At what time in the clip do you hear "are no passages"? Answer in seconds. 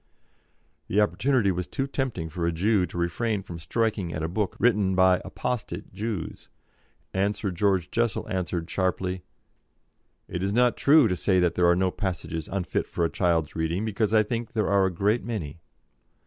11.67-12.49